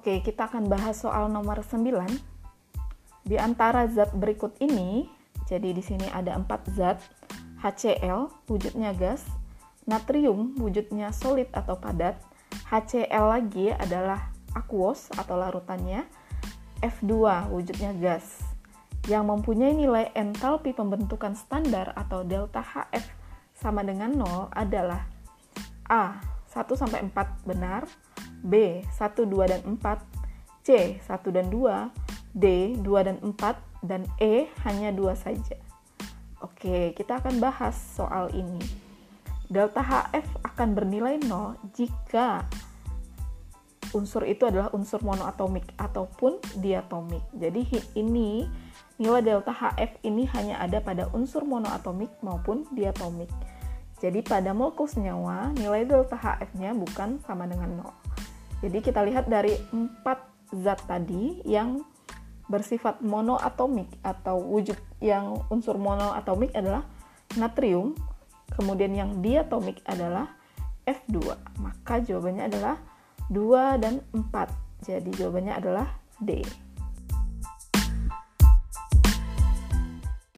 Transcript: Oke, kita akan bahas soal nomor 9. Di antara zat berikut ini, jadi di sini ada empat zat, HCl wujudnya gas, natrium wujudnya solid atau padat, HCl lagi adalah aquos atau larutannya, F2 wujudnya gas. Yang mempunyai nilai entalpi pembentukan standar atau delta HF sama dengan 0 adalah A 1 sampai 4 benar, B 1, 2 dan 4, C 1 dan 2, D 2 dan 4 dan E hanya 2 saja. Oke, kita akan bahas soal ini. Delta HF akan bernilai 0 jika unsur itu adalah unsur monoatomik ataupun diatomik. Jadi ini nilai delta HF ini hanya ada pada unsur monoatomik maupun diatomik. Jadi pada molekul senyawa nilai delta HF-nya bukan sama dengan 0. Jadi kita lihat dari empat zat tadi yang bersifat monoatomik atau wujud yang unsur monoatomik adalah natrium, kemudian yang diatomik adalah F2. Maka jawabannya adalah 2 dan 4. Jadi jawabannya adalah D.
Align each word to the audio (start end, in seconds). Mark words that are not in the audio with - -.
Oke, 0.00 0.24
kita 0.24 0.48
akan 0.48 0.64
bahas 0.64 1.04
soal 1.04 1.28
nomor 1.28 1.60
9. 1.60 1.84
Di 3.20 3.36
antara 3.36 3.84
zat 3.84 4.16
berikut 4.16 4.56
ini, 4.56 5.04
jadi 5.44 5.76
di 5.76 5.84
sini 5.84 6.08
ada 6.08 6.40
empat 6.40 6.72
zat, 6.72 7.04
HCl 7.60 8.32
wujudnya 8.48 8.96
gas, 8.96 9.28
natrium 9.84 10.56
wujudnya 10.56 11.12
solid 11.12 11.52
atau 11.52 11.76
padat, 11.76 12.16
HCl 12.72 13.24
lagi 13.28 13.76
adalah 13.76 14.32
aquos 14.56 15.12
atau 15.20 15.36
larutannya, 15.36 16.08
F2 16.80 17.52
wujudnya 17.52 17.92
gas. 18.00 18.40
Yang 19.04 19.36
mempunyai 19.36 19.76
nilai 19.76 20.16
entalpi 20.16 20.72
pembentukan 20.72 21.36
standar 21.36 21.92
atau 21.92 22.24
delta 22.24 22.64
HF 22.64 23.04
sama 23.52 23.84
dengan 23.84 24.16
0 24.16 24.48
adalah 24.56 25.04
A 25.92 26.24
1 26.56 26.72
sampai 26.72 27.04
4 27.04 27.44
benar, 27.44 27.84
B 28.40 28.84
1, 28.96 29.26
2 29.26 29.52
dan 29.52 29.60
4, 29.64 30.00
C 30.64 31.00
1 31.00 31.36
dan 31.36 31.46
2, 31.52 32.36
D 32.36 32.76
2 32.80 33.06
dan 33.06 33.16
4 33.22 33.84
dan 33.84 34.02
E 34.20 34.48
hanya 34.64 34.92
2 34.92 35.12
saja. 35.16 35.56
Oke, 36.40 36.96
kita 36.96 37.20
akan 37.20 37.36
bahas 37.40 37.76
soal 37.76 38.32
ini. 38.32 38.60
Delta 39.50 39.82
HF 39.82 40.46
akan 40.46 40.68
bernilai 40.78 41.18
0 41.26 41.58
jika 41.74 42.46
unsur 43.90 44.22
itu 44.22 44.46
adalah 44.46 44.70
unsur 44.70 45.02
monoatomik 45.02 45.66
ataupun 45.74 46.38
diatomik. 46.62 47.22
Jadi 47.34 47.66
ini 47.98 48.46
nilai 49.00 49.22
delta 49.24 49.50
HF 49.50 50.04
ini 50.06 50.28
hanya 50.30 50.62
ada 50.62 50.78
pada 50.78 51.10
unsur 51.10 51.42
monoatomik 51.42 52.10
maupun 52.22 52.68
diatomik. 52.70 53.30
Jadi 54.00 54.24
pada 54.24 54.56
molekul 54.56 54.88
senyawa 54.88 55.52
nilai 55.52 55.84
delta 55.84 56.16
HF-nya 56.16 56.72
bukan 56.72 57.20
sama 57.20 57.44
dengan 57.44 57.84
0. 57.84 58.09
Jadi 58.60 58.78
kita 58.84 59.00
lihat 59.04 59.28
dari 59.28 59.56
empat 59.72 60.18
zat 60.52 60.84
tadi 60.84 61.40
yang 61.48 61.80
bersifat 62.50 62.98
monoatomik 63.00 63.88
atau 64.02 64.42
wujud 64.42 64.76
yang 64.98 65.38
unsur 65.48 65.78
monoatomik 65.78 66.50
adalah 66.52 66.82
natrium, 67.38 67.94
kemudian 68.58 68.90
yang 68.92 69.10
diatomik 69.22 69.78
adalah 69.86 70.34
F2. 70.82 71.38
Maka 71.62 72.02
jawabannya 72.02 72.50
adalah 72.50 72.76
2 73.30 73.78
dan 73.78 74.02
4. 74.10 74.82
Jadi 74.82 75.10
jawabannya 75.14 75.54
adalah 75.54 75.86
D. 76.18 76.42